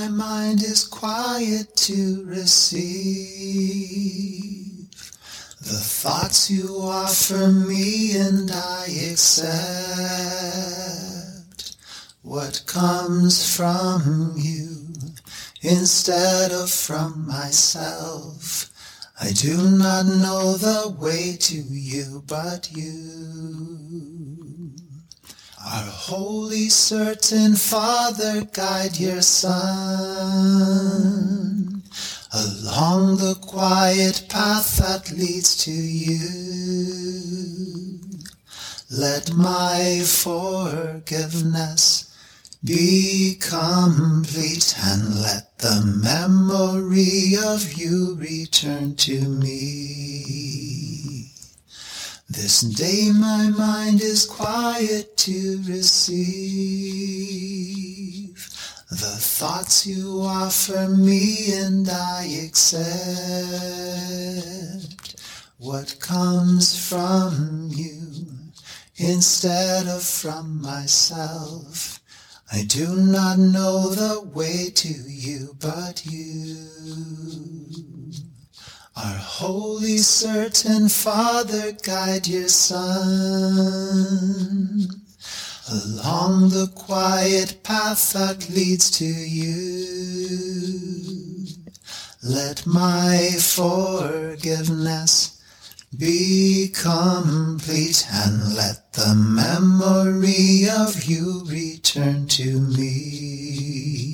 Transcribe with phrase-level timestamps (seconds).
[0.00, 2.78] My mind is quiet to receive
[5.60, 9.48] the thoughts you offer me and I accept
[12.22, 14.86] what comes from you
[15.62, 18.70] instead of from myself.
[19.20, 23.98] I do not know the way to you but you.
[25.64, 29.58] Our wholly certain Father, guide your Son
[32.32, 36.20] along the quiet path that leads to you.
[38.90, 42.04] Let my forgiveness
[42.62, 50.37] be complete and let the memory of you return to me.
[52.40, 56.08] This day my mind is quiet to receive
[58.88, 62.78] the thoughts you offer me and I accept
[65.58, 68.12] what comes from you
[68.94, 71.98] instead of from myself.
[72.52, 76.68] I do not know the way to you but you.
[79.00, 82.88] Our wholly certain Father, guide your Son
[85.70, 90.26] along the quiet path that leads to you.
[92.24, 95.40] Let my forgiveness
[95.96, 104.07] be complete and let the memory of you return to me.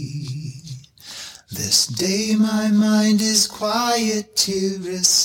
[1.53, 5.25] This day my mind is quiet to receive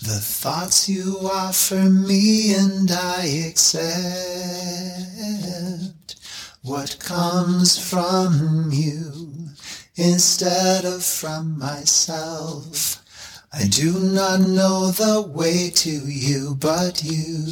[0.00, 3.76] the thoughts you offer me and I accept
[6.62, 9.48] what comes from you
[9.96, 13.02] instead of from myself.
[13.58, 17.46] I do not know the way to you but you.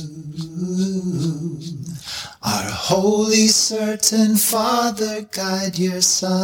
[2.43, 6.35] are wholly certain Father, guide your Son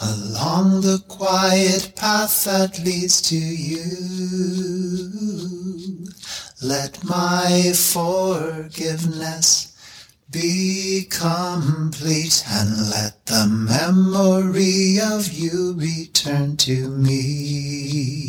[0.00, 3.84] along the quiet path that leads to you.
[6.62, 9.67] Let my forgiveness
[10.30, 18.28] be complete and let the memory of you return to me.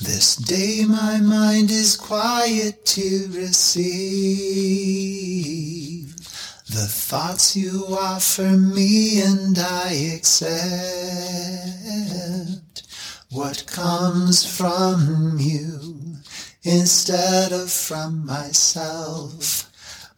[0.00, 3.80] This day my mind is quiet to receive
[6.68, 10.50] the thoughts you offer me and I accept
[13.30, 16.18] what comes from you
[16.62, 19.69] instead of from myself.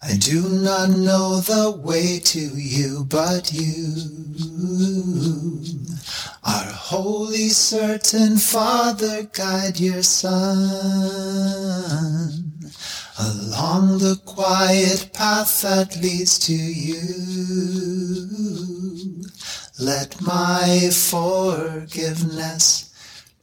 [0.05, 4.11] I do not know the way to you but you.
[6.43, 10.43] Our wholly certain Father, guide your Son
[13.17, 16.99] along the quiet path that leads to you.
[19.79, 22.92] Let my forgiveness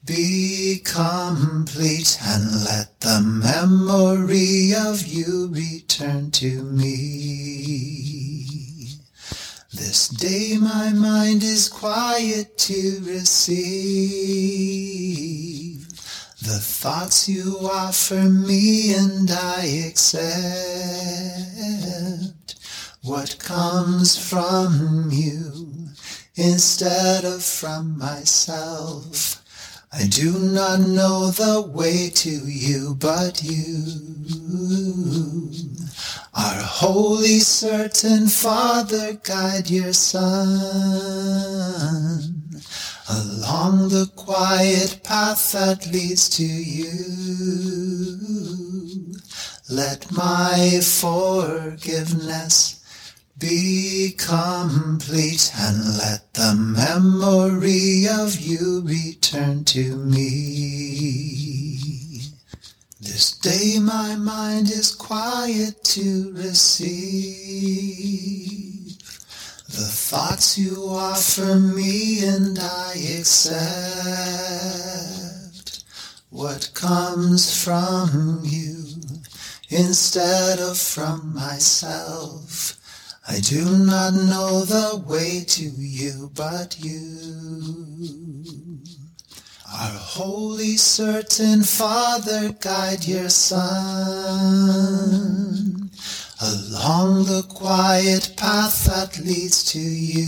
[0.06, 8.10] be complete and let the memory of you return to me.
[9.74, 13.50] This day my mind is quiet to receive
[16.42, 20.20] the thoughts you offer me and I accept
[23.02, 25.90] what comes from you
[26.36, 29.39] instead of from myself.
[29.92, 34.20] I do not know the way to you but you.
[36.34, 40.30] are wholly certain Father, guide your Son
[43.10, 47.00] along the quiet path that leads to you.
[49.70, 52.79] Let my forgiveness
[53.40, 61.70] be complete and let the memory of you return to me.
[63.00, 66.90] This day my mind is quiet to receive
[69.68, 74.20] the thoughts you offer me and I accept
[76.30, 78.84] what comes from you
[79.70, 82.76] instead of from myself.
[83.32, 88.82] I do not know the way to you but you.
[89.72, 93.70] are wholly certain Father, guide your Son
[96.42, 100.26] along the quiet path that leads to you.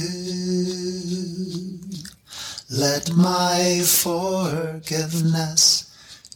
[2.70, 5.91] Let my forgiveness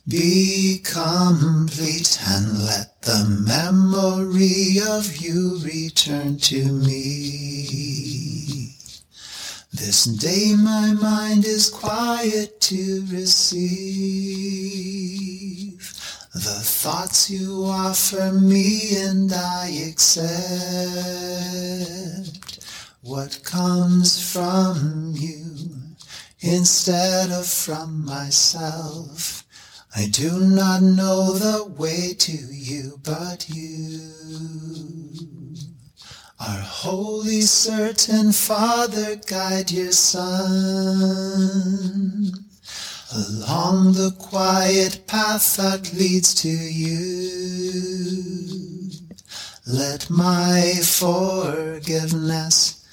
[0.07, 7.55] be complete and let the memory of you return to me.
[9.73, 13.65] This day my mind is quiet to receive
[16.35, 20.25] the thoughts you offer me and I accept
[23.01, 25.55] what comes from you
[26.41, 29.44] instead of from myself.
[29.97, 34.01] I do not know the way to you, but you
[36.37, 40.33] are wholly, certain Father, guide your Son
[43.15, 47.71] along the quiet path that leads to you.
[49.65, 52.84] Let my forgiveness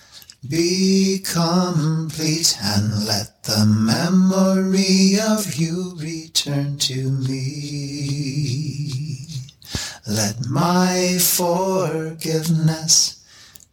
[0.49, 9.29] be complete and let the memory of you return to me.
[10.07, 13.25] Let my forgiveness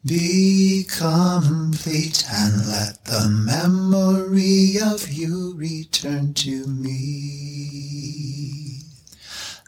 [0.06, 7.00] be complete and let the memory of you return to me.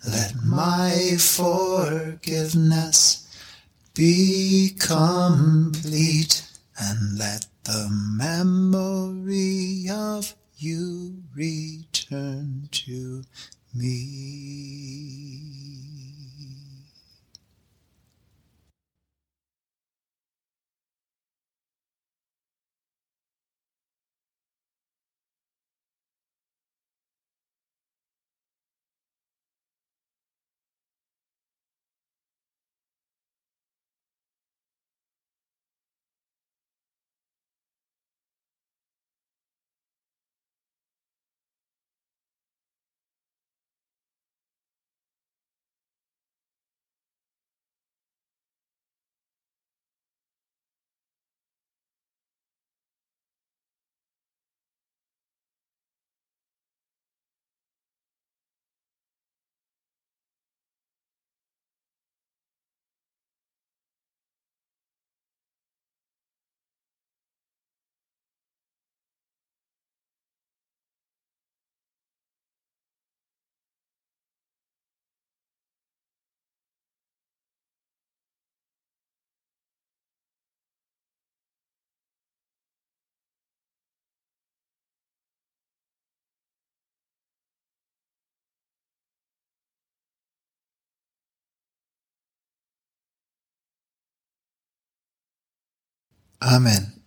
[0.07, 3.27] Let my forgiveness
[3.95, 6.43] be complete
[6.81, 13.23] and let the memory of you return to
[13.75, 15.41] me.
[96.41, 97.00] Amen.